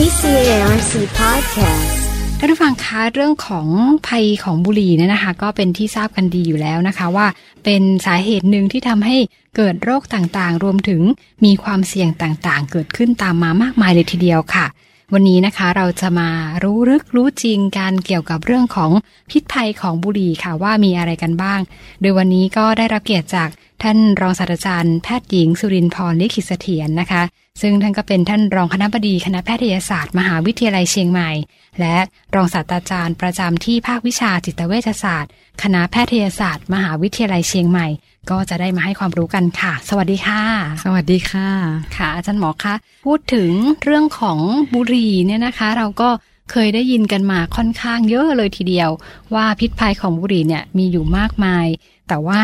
[0.00, 1.90] CCARC Podcast
[2.38, 3.68] ท่านผู้ฟังคะเรื่องของ
[4.08, 7.26] ภัยของบุหรี่เนี่ยนะคะ ก็เป็นที่ทราบกันดีอยู่แล้วนะคะ ว่า
[7.64, 9.16] เป็นสาเหตุหนึ่งที่ทำให้
[9.56, 11.02] เกิดโรคต่างๆ รวมถึง
[11.44, 14.66] มีความเสี่ยงต่างๆ เกิดขึ้นตามมามากมายเลยทีเดียวค่ะ
[15.14, 16.30] วันนี้นะคะเราจะมา
[16.62, 18.90] รู้ลึกรู้จริงการเกี่ยวกับเรื่องของ
[19.30, 21.60] พิษภัยของบุหรี่ค่ะว่ามีอะไรกันบ้าง
[22.00, 23.48] โดยวันนี้ก็ได้รับเกียรติจาก
[23.82, 27.22] ท่านรองศาสตราจารย์แพทย์หญิงสุรินทร์พรลิขิตเสถียรนะคะ
[27.60, 31.30] ซึ่งท่านก็เป็นท่านรองคณะบดีคณะแพทยศาสตร์ มหาวิทยาลัยเชียงใหม่
[31.80, 31.96] และ
[32.34, 35.30] รองศาสตราจารย์ประจำที่ภาควิชาจิตเวชศาสตร์
[35.62, 37.86] คณะแพทยศาสตร์ มหาวิทยาลัยเชียงใหม่
[38.30, 40.42] ก็จะได้มาให้ความรู้กันค่ะ สวัสดีค่ะ
[40.84, 41.48] สวัสดีค่ะ
[41.96, 42.74] ค่ะอาจารย์หมอคะ
[43.06, 43.50] พูดถึง
[43.84, 44.38] เรื่องของ
[44.74, 46.10] บุหรี่เนี่ยนะคะ เราก็
[46.50, 48.90] เคยได้ยินกันมาค่อนข้างเยอะเลยทีเดียว
[49.34, 51.66] ว่าพิษภัยของบุหรี่เนี่ยมีอยู่มากมาย
[52.08, 52.42] แต่ว่า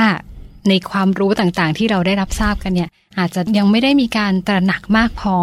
[0.69, 5.37] ในความรู้ต่างๆ ที่เราได้รับทราบกันเนี่ย อาจจะยังไม่ได้มีการตระหนักมากพอ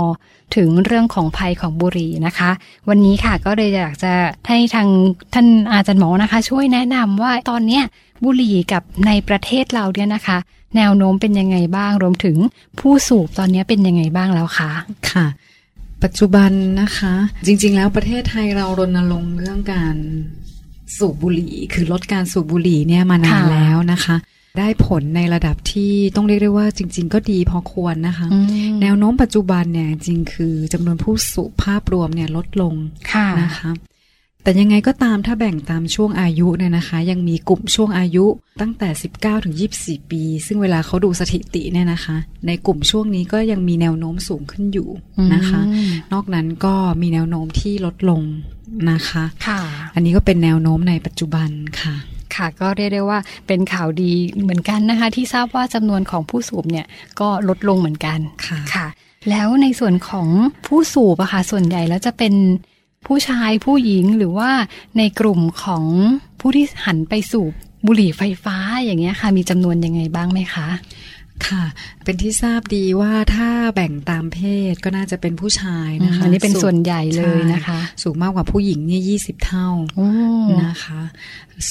[0.56, 2.52] ถึงเรื่องของภัยของบุหรี่นะคะ
[2.90, 4.14] วันนี้ค่ะก็เลยอยากจะ
[4.48, 4.88] ให้ทาง
[5.34, 7.84] ท่านอาจารย์หมอนะคะ ช่วยแนะนำว่าตอนเนี้ย
[8.24, 10.38] บุหรี่กับในประเทศเราเนี่ยนะคะ
[10.76, 12.38] แนวโน้มเป็นยังไงบ้าง รวมถึง
[12.80, 14.72] ผู้สูบตอนนี้เป็นยังไงบ้างแล้วคะ
[15.12, 15.26] ค่ะ
[16.04, 17.14] ปัจจุบันนะคะ
[17.46, 19.96] จริง ๆ แล้วประเทศไทยเรารณรงค์เรื่องการ
[20.98, 24.16] สูบบุหรี่ คือลดการสูบบุหรี่เนี่ยมานานแล้วนะคะ
[24.58, 28.28] ได้ผลในระดับที่ต้องเรียกได้ว่าจริง ๆ ก็ดีพอควรนะคะ
[28.82, 32.74] แนวโน้มปัจจุบันเนี่ยจริงคือจำนวนผู้สูบภาพรวมเนี่ยลดลง
[33.12, 33.72] ค่ะนะคะ
[34.44, 38.26] แต่ยังไงก็ตามถ้าแบ่งตามช่วงอายุเนี่ยนะคะ ยังมีกลุ่มช่วงอายุ
[38.62, 44.90] ตั้งแต่ 19ถึง24 ปี ซึ่งเวลาเขาดูสถิติเนี่ยนะคะ ในกลุ่มช่วงนี้ก็ยังมีแนวโน้มสูงขึ้นอยู่
[45.34, 48.22] นะคะอืมนอกนั้นก็มีแนวโน้มที่ลดลง
[48.92, 49.60] นะคะค่ะ
[49.96, 51.50] อันนี้ก็เป็นแนวโน้มในปัจจุบัน
[51.82, 51.96] ค่ะ
[52.36, 56.86] ค่ะก็เรียกได้ว่าเป็นข่าวดีเหมือนกันนะคะ ที่ทราบว่าจำนวนของผู้สูบเนี่ย
[57.20, 58.88] ก็ลดลงเหมือนกันค่ะค่ะ
[59.30, 60.28] แล้วในส่วนของ
[60.68, 62.34] ผู้สูบอะค่ะส่วนใหญ่แล้วจะเป็น
[63.08, 64.52] ผู้ชายผู้หญิงหรือว่า
[64.98, 65.86] ในกลุ่มของ
[66.40, 67.54] ผู้ที่หันไปสูบ
[67.88, 70.68] บุหรี่ไฟฟ้าอย่างเงี้ยค่ะ มีจำนวนยังไงบ้างไหมคะ
[71.48, 71.66] ค่ะ
[72.04, 74.40] เป็นที่ทราบดีว่าถ้าแบ่งตามเพ
[74.72, 80.10] ศก็น่าจะเป็นผู้ชายนะคะอันนี้เป็นสูงส่วนใหญ่เลยนะคะใช่สูงมากกว่าผู้หญิงเนี่ยยี่สิบเท่าโอ้
[80.66, 81.02] นะคะ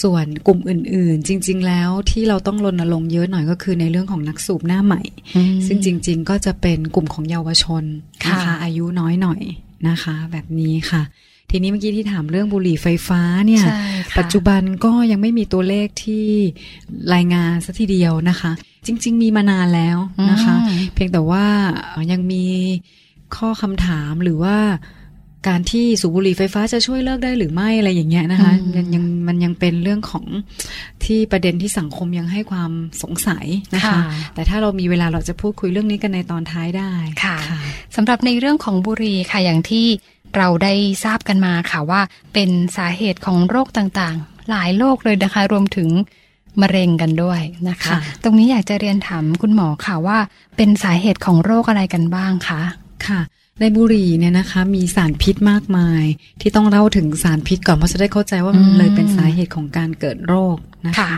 [0.03, 5.03] ส่วนกลุ่มอื่นๆ จริง ๆ แล้วที่เราต้องรณรงค์เยอะหน่อยก็คือในเรื่องของนักสูบหน้าใหม่
[5.37, 9.41] อืมซึ่งจริง ๆ ก็จะเป็นกลุ่มของเยาวชนนะค่ะคะอายุน้อยหน่อย
[9.89, 11.03] นะคะ แบบนี้ค่ะ
[11.51, 13.83] ทีนี้เมื่อกี้ที่ถามเรื่องบุหรี่ไฟฟ้าเนี่ยใช่
[14.13, 16.27] ค่ะปัจจุบันก็ยังไม่มีตัวเลขที่
[17.15, 18.53] รายงานสัทีเดียวนะคะ
[18.87, 19.99] จริง ๆ มีมานานแล้ว
[20.31, 21.45] นะคะอืมเพียงแต่ว่า
[21.89, 22.45] เอ่อยังมี
[23.37, 24.57] ข้อคำถามหรือว่า
[25.49, 30.25] การที่สูบบุหรี่ไฟฟ้าจะช่วยเลิกได้หรือไม่อะไรอย่างเงี้ยนะคะอืมยังยังมันยังเป็นเรื่องของ
[31.05, 32.71] ที่ประเด็นที่สังคมยังให้ความ
[33.03, 34.01] สงสัยนะคะค่ะ
[34.35, 36.93] แต่ถ้าเรามีเวลาเราจะพูดคุยเรื่องนี้กันในตอนท้ายได้
[37.25, 37.37] ค่ะ
[37.97, 39.87] สำหรับในเรื่องของบุหรี่ค่ะอย่างที่
[40.37, 40.75] เราได้
[41.05, 42.01] ทราบกันมาค่ะว่า
[42.35, 45.89] เป็นสาเหตุของโรคต่างๆ หลายโรคเลยนะคะ รวมถึง
[46.63, 50.19] มะเร็งกันด้วยนะคะค่ะตรงนี้อยากจะเรียนถามคุณหมอค่ะว่า
[50.57, 52.63] เป็นสาเหตุของโรคอะไรกันบ้างคะ
[53.07, 53.21] ค่ะ
[53.61, 56.05] ในบุหรี่เนี่ยนะคะมีสารพิษมากมาย
[56.41, 60.57] ที่ต้องเล่าถึงสารพิษก่อนเพราะจะได้เข้าใจว่ามันอืมเลยเป็นสาเหตุของการเกิดโรค
[60.87, 61.13] นะคะค่ะ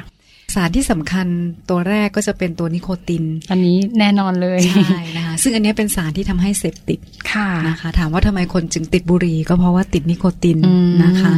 [0.54, 1.26] สารที่สำคัญ
[1.70, 6.98] ตัวแรกก็จะเป็นตัวนิโคติน อันนี้แน่นอนเลยใช่นะคะซึ่งอันเนี้ยเป็นสารที่ทำให้เสพติด
[7.32, 11.32] ค่ะนะคะ ถามว่าทำไมคนจึงติดบุหรี่ก็เพราะว่าติดนิโคตินอืมนะคะ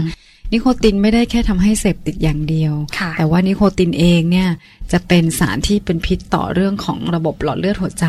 [0.53, 4.49] นิโคตินไม่ได้แค่ทำให้เสพติดอย่างเดียวค่ะแต่ว่านิโคตินเองเนี่ย
[4.93, 8.06] จะเป็นสารที่เป็นพิษต่อเรื่องของระบบหลอดเลือดหัวใจ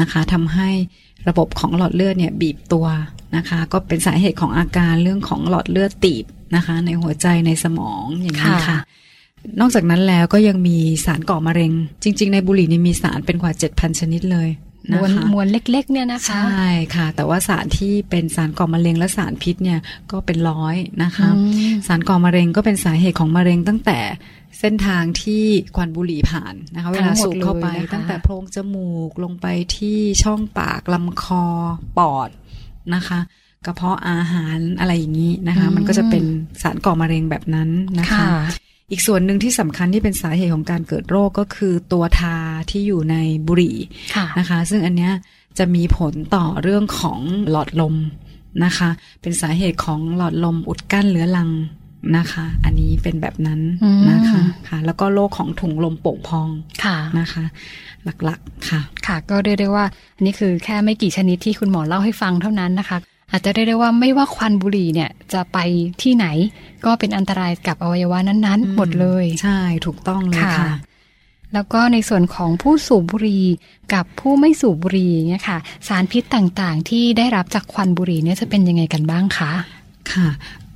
[0.00, 0.68] นะคะทำให้
[1.28, 2.86] ระบบของหลอดเลือดเนี่ยบีบตัว
[3.36, 6.24] นะคะ ก็เป็นสาเหตุของอาการเรื่องของหลอดเลือดตีบ
[6.56, 8.78] นะคะ ในหัวใจในสมองอย่างนี้ค่ะค่ะ
[9.60, 11.72] นอกจากนั้นแล้วก็ยังมีสารก่อมะเร็ง
[12.02, 14.48] จริง ๆ ในบุหรี่นี่มีสารเป็นกว่า 7,000 ชนิดเลย
[14.88, 19.80] มนะวลคะมวลเล็กๆเนี่ยนะคะ ใช่ค่ะ แต่ว่าสารที่เป็นสารก่อมะเร็งและสารพิษเนี่ย
[20.12, 23.98] ก็เป็นร้อยนะคะอืมสารก่อมะเร็งก็เป็นสาเหตุของมะเร็งตั้งแต่
[24.58, 25.44] เส้นทางที่
[25.76, 29.46] ควันบุหรี่ผ่านนะคะเวลาสูบเข้าไปทั้งหมดเลยนะคะตั้งแต่โพรงจมูกลงไป
[29.76, 31.44] ที่ช่องปากลำคอ
[31.98, 32.30] ปอด
[32.94, 33.20] นะคะ
[33.66, 36.24] กระเพาะอาหารอะไรอย่างนี้นะคะ มันก็จะเป็น
[36.62, 37.68] สารก่อมะเร็งแบบนั้น
[37.98, 38.30] นะคะค่ะ
[38.90, 42.36] อีกส่วนหนึ่งที่สำคัญที่เป็นสาเหตุของการเกิดโรคก็คือตัวทา
[42.70, 43.16] ที่อยู่ใน
[43.46, 43.76] บุหรี่
[44.14, 45.12] ค่ะนะคะ ซึ่งอันเนี้ย
[45.58, 47.20] จะมีผลต่อเรื่องของ
[47.50, 47.96] หลอดลม
[48.64, 48.88] นะคะ
[49.22, 51.50] เป็นสาเหตุของหลอดลมอุดกั้นเรื้อรัง
[52.16, 56.48] นะคะ อันนี้เป็นแบบนั้นอืมนะคะค่ะ แล้วก็โรคของถุงลมโป่งพอง
[56.84, 57.44] ค่ะนะคะ
[58.04, 59.84] หลักๆค่ะ ค่ะ ก็เรียกได้ว่า
[60.16, 62.98] อันนี้คือแค่ไม่กี่ชนิดที่คุณหมอเล่าให้ฟังเท่านั้นนะคะ
[63.30, 65.58] อาจจะเรียกได้ว่าไม่ว่าควันบุหรี่เนี่ยจะไป
[66.02, 66.26] ที่ไหน
[66.84, 70.72] ก็เป็นอันตรายกับอวัยวะนั้นๆ หมดเลย ใช่ถูกต้องเลยค่ะค่ะ
[71.54, 73.44] แล้วก็ในส่วนของผู้สูบบุหรี่
[73.94, 79.52] กับผู้ไม่สูบบุหรี่เนี่ยค่ะ สารพิษต่างๆ ที่ได้รับจากควันบุหรี่เนี่ยจะเป็นยังไงกันบ้างคะ
[80.14, 80.28] ค่ะ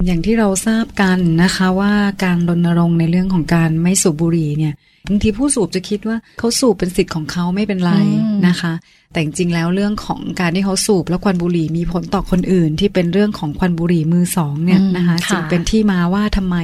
[0.06, 1.92] อย่างที่เราทราบกันนะคะว่า
[2.25, 4.75] การรณรงค์ในเรื่องของการไม่สูบบุหรี่เนี่ย
[5.08, 7.92] บางทีผู้สูบจะคิดว่าเขาสูบเป็นสิทธิ์ของเขาไม่เป็นไร
[8.25, 8.72] อืมนะคะ
[9.12, 16.56] แต่จริงๆแล้วเรื่องของการที่เขาสูบแล้วควันบุหรี่มีผลต่อคนอื่น ที่เป็นเรื่องของควันบุหรี่มือสองเนี่ยอืมนะคะค่ะจึงเป็นที่มาว่าทำไม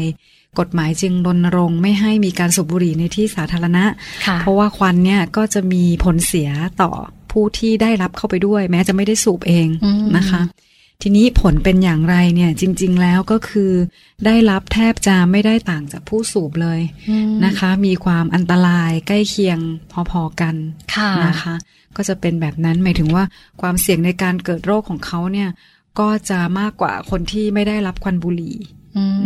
[0.59, 3.85] กฎหมายจึงรณรงค์ไม่ให้มีการสูบบุหรี่ในที่สาธารณะ
[4.27, 6.51] ค่ะเพราะว่าควันเนี่ยก็จะมีผลเสีย
[6.83, 6.91] ต่อ
[7.33, 10.43] ผู้ที่ได้รับเข้าไปด้วย แม้จะไม่ได้สูบเองอืมนะคะ
[11.03, 13.73] ทีนี้ผลเป็นอย่างไรเนี่ยจริง ๆ แล้วก็คือ
[14.27, 16.81] ได้รับแทบจะไม่ได้ต่างจากผู้สูบเลย
[17.11, 19.59] อืมนะคะ มีความอันตรายใกล้เคียง
[20.11, 20.55] พอๆกัน
[20.95, 21.55] ค่ะนะคะ
[21.97, 23.25] ก็จะเป็นแบบนั้นหมายถึงว่า
[23.61, 25.49] ความเสี่ยงในการเกิดโรคของเขาเนี่ย
[26.01, 28.80] ก็จะมากกว่าคนที่ไม่ได้รับควันบุหรี่อืม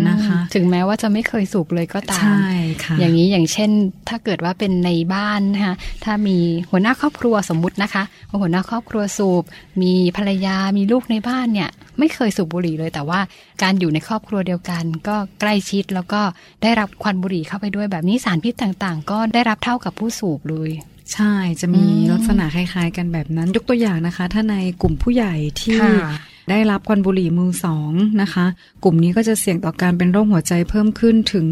[0.08, 2.48] นะคะ ถึงแม้ว่าจะไม่เคยสูบเลยก็ตามใช่
[2.84, 3.70] ค่ะอย่างนี้อย่างเช่น
[4.08, 5.74] ถ้าเกิดว่าเป็นในบ้านนะคะ
[6.04, 6.38] ถ้ามี
[6.70, 9.44] หัวหน้าครอบครัวสมมุตินะคะว่าหัวหน้าครอบครัวสูบ
[9.82, 13.20] มีภรรยามีลูกในบ้านเนี่ย ไม่เคยสูบบุหรี่เลย แต่ว่า
[13.62, 16.20] การอยู่ในครอบครัวเดียวกัน ก็ใกล้ชิดแล้วก็
[16.62, 20.70] ได้รับควันบุหรี่เข้าไปด้วยแบบนี้สารพิษต่างๆ ก็ได้รับเท่ากับผู้สูบเลย
[21.12, 26.12] ใช่จะมีอืมลักษณะคล้ายๆ กันแบบนั้น ยกตัวอย่างนะคะ ถ้าในกลุ่มผู้ใหญ่ที่ค่ะ
[26.50, 27.92] ได้รับควันบุหรี่มือสอง
[28.22, 28.46] นะคะ
[28.84, 31.46] กลุ่มนี้ก็จะเสี่ยงต่อการเป็นโรคหัวใจเพิ่มขึ้นถึง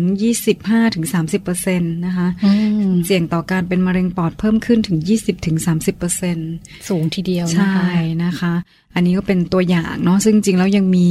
[0.72, 2.52] 25-30%นะคะอื
[2.90, 4.98] มเสี่ยงต่อการเป็นมะเร็งปอดเพิ่มขึ้นถึง
[5.72, 7.92] 20-30%สูงทีเดียวนะใช่คะ
[8.24, 8.52] นะคะ
[8.94, 11.08] อันนี้ก็เป็นตัวอย่างเนาะซึ่งจริงๆแล้วยังมี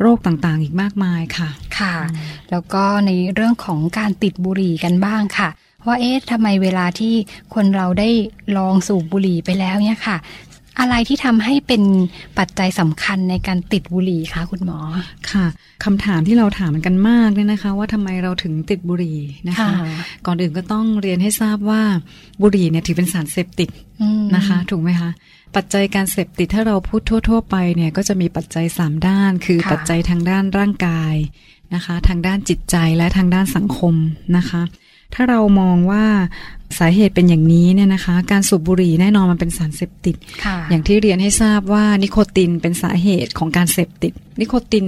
[0.00, 1.94] โรคต่างๆ อีกมากมายค่ะค่ะ
[2.50, 5.50] แล้วก็ในเรื่องของการติดบุหรี่กันบ้างค่ะ
[5.86, 7.14] ว่าเอ๊ะทำไมเวลาที่
[7.54, 8.08] คนเราได้
[8.56, 10.16] ลองสูบบุหรี่ไปแล้วเนี่ยค่ะ
[10.80, 11.82] อะไรที่ทำให้เป็น
[12.38, 14.78] ปัจจัยสำคัญในการติดบุหรี่คะคุณหมอ
[15.30, 15.46] ค่ะ
[15.84, 19.18] คำถามที่เราถามกันมากเนี่ยนะคะ ว่าทำไมเราถึงติดบุหรี่
[19.48, 19.88] นะคะค่ะ
[20.26, 21.82] ก่อนอื่นก็ต้องเรียนให้ทราบว่า
[22.42, 23.68] บุหรี่เนี่ยถือเป็นสารเสพติด
[24.02, 25.10] อืมนะคะ ถูกไหมคะ
[25.56, 31.14] ปัจจัยการเสพติดถ้าเราพูดทั่ว ๆ ไปเนี่ยก็จะมีปัจจัย 3 ด้าน คือค่ะปัจจัยทางด้านร่างกาย
[31.74, 33.94] นะคะ ทางด้านจิตใจและทางด้านสังคม
[34.36, 34.62] นะคะ
[35.16, 36.04] ถ้าเรามองว่า
[36.78, 44.86] สาเหตุเป็นอย่างนี้เนี่ยนะคะ การสูบบุหรี่แน่นอนมันเป็นสารเสพติดค่ะอย่างที่เรียนให้ทราบว่านิโคตินเป็นสาเหตุของการเสพติด นิโคติน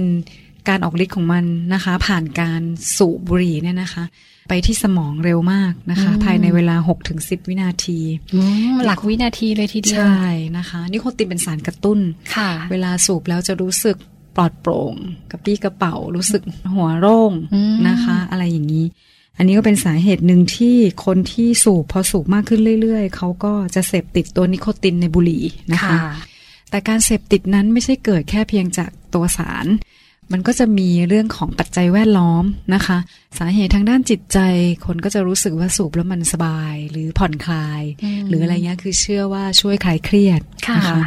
[0.69, 2.61] การออกฤทธิ์ของมันนะคะ ผ่านการ
[2.97, 4.03] สูบบุหรี่เนี่ยนะคะ
[4.49, 6.75] ไปที่สมองเร็วมากนะคะอืมภายในเวลา
[7.11, 7.99] 6-10 วินาที
[8.33, 8.41] อื
[8.73, 10.27] มหลักวินาทีเลยทีเดียวใช่
[10.57, 11.99] นะคะ นิโคตินเป็นสารกระตุ้น
[12.35, 13.97] ค่ะ เวลาสูบแล้วจะรู้สึก
[14.35, 14.93] ปลอดโปร่ง
[15.31, 16.41] กระปรี้กระเป๋ารู้สึก
[16.75, 18.85] หัวโล่งอืมนะคะ อะไรอย่างนี้
[19.39, 20.75] อันนี้ก็เป็นสาเหตุหนึ่งที่
[21.05, 26.13] คนที่สูบพอสูบมากขึ้นเรื่อยๆ เขาก็จะเสพติดตัวนิโคตินในบุหรี่นะคะค่ะ
[26.69, 29.65] แต่การเสพติดนั้นไม่ใช่เกิดแค่เพียงจากตัวสาร
[30.31, 32.43] มันก็จะมีเรื่องของปัจจัยแวดล้อม
[32.73, 32.97] นะคะ
[33.39, 34.39] สาเหตุทางด้านจิตใจ
[34.85, 41.01] คนก็จะรู้สึกว่าสูบแล้วมันสบาย หรือผ่อนคลายอืมหรืออะไรเงี้ยคือเชื่อว่าช่วยคลายเครียดค่ะนะคะ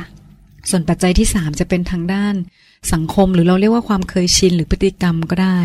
[0.71, 2.35] ส่วนปัจจัยที่สามจะเป็นทางด้าน
[2.93, 5.59] สังคมหรือเราเรียกว่าความเคยชินหรือพฤติกรรมก็ได้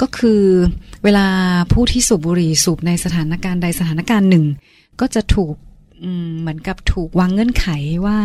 [0.00, 0.42] ก็คือ
[1.04, 1.26] เวลา
[1.72, 4.44] ผู้ที่สูบบุหรี่สูบในสถานการณ์ใดสถานการณ์หนึ่ง
[5.00, 5.54] ก็จะถูก
[6.04, 7.66] อืมเหมือนกับถูกวางเงื่อนไข
[8.06, 8.16] ว่า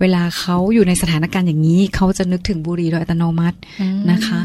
[0.00, 4.40] เวลาเขาอยู่ในสถานการณ์อย่างนี้ เขาจะนึกถึงบุหรี่โดยอัตโนมัติอืมนะคะ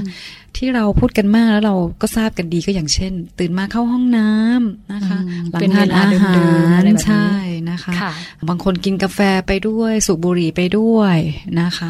[0.57, 7.29] ที่เราพูดกันมากแล้วเราก็ทราบกันดีก็อย่างเช่น ตื่นมาเข้าห้องน้ำนะคะอืมหลังเป็นทานเวลาอาหาเดิมๆอะไรรแบบนี้ใช่
[7.69, 8.11] นะคะค่ะ
[8.49, 11.17] บางคนกินกาแฟไปด้วย สูบบุหรี่ไปด้วย
[11.61, 11.89] นะคะ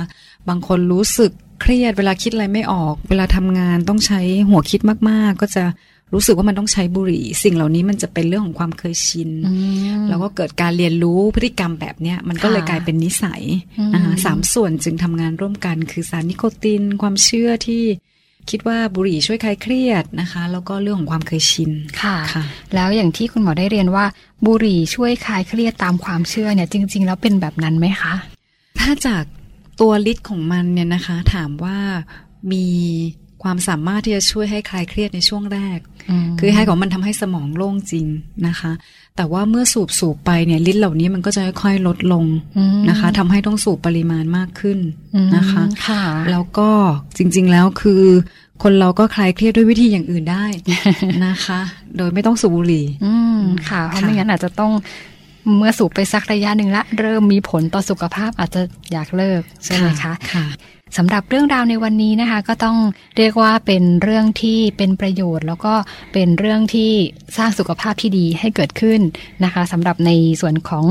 [0.50, 1.32] บางคนรู้สึก
[1.62, 5.64] เครียดเวลาคิดอะไรไม่ออก เวลาทำงานต้องใช้หัวคิดมาก ๆ ก็จะ
[6.14, 9.54] รู้สึกว่ามันต้องใช้บุหรี่ สิ่งเหล่านี้มันจะเป็นเรื่องของความเคยชินอื
[10.00, 13.42] มแล้วก็เกิดการเรียนรู้พฤติกรรมแบบเนี้ยมันก็เลยค่ะกลายเป็นนิสัย
[13.80, 17.84] อืมนะคะสามส่วนจึงทำงานร่วมกัน คือสารนิโคติน ความเชื่อที่
[18.50, 22.44] คิดว่าบุหรี่ช่วยคลายเครียดนะคะ แล้วก็เรื่องของความเคยชินค่ะค่ะ
[22.76, 24.06] แล้วอย่างที่คุณหมอได้เรียนว่า
[24.46, 28.14] บุหรี่ช่วยคลายเครียดตามความเชื่อเนี่ยจริง ๆ แล้วเป็นแบบนั้นไหมคะ
[28.80, 29.24] ถ้าจาก
[29.80, 31.78] ตัวฤทธิ์ของมันเนี่ยนะคะ ถามว่า
[32.52, 32.66] มี
[33.44, 35.80] ความสามารถที่จะช่วยให้คลายเครียดในช่วงแรก
[36.26, 38.06] มคือให้ของมันทำให้สมองโล่งจริง
[38.48, 38.72] นะคะ
[39.16, 42.26] แต่ว่าเมื่อสูบสูบไปเนี่ยฤทธิ์เหล่านี้มันก็จะค่อยๆลดลง
[42.58, 44.80] อืมนะคะทำให้ต้องสูบปริมาณมากขึ้น
[45.16, 46.70] อืมนะคะค่ะแล้วก็
[47.18, 48.04] จริงๆแล้วคือ
[48.64, 50.46] คนเราก็คลายเครียดด้วยวิธีอย่างอื่นได้
[51.26, 51.60] นะคะ
[51.98, 54.72] โดยไม่ต้องสูบบุหรี่อืมค่ะเพราะค่ะไม่งั้นอาจจะต้อง
[55.58, 60.46] เมื่อสูบไปสักระยะหนึ่งละ เริ่มมีผลต่อสุขภาพอาจจะอยากเลิกใช่ไหมคะค่ะ
[60.98, 62.78] สำหรับเรื่องราวในวันนี้นะคะ ก็ต้อง
[63.18, 65.74] เรียกว่าเป็นเรื่องที่เป็นประโยชน์ แล้วก็
[66.14, 66.92] เป็นเรื่องที่
[67.38, 69.02] สร้างสุขภาพที่ดีให้เกิดขึ้น
[69.44, 70.86] นะคะสำหรับในส่วนของ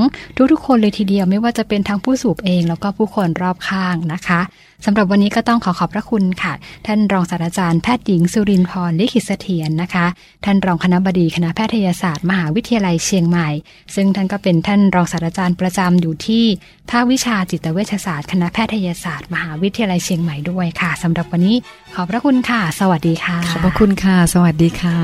[0.52, 4.40] ทุกๆคนเลยทีเดียว ไม่ว่าจะเป็นทั้งผู้สูบเอง แล้วก็ผู้คนรอบข้างนะคะ
[4.86, 6.52] สำหรับวันนี้ก็ต้องขอขอบพระคุณค่ะ
[6.86, 10.06] ท่านรองศาสตราจารย์แพทย์หญิงสุรินทร์พรลิขิตเสถียรนะคะ
[10.44, 13.48] ท่านรองคณะบดีคณะแพทยศาสตร์ มหาวิทยาลัยเชียงใหม่
[13.94, 16.44] ซึ่งท่านก็เป็นท่านรองศาสตราจารย์ประจำอยู่ที่
[16.90, 21.56] ภาควิชาจิตเวชศาสตร์ คณะแพทยศาสตร์ มหาวิทยาลัยเชียงใหม่ด้วยค่ะสำหรับวันนี้
[21.94, 24.96] ขอบพระคุณค่ะ สวัสดีค่ะ ขอบพระคุณค่ะ สวัสดีค่ะ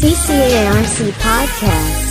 [0.00, 2.09] CCARC Podcast.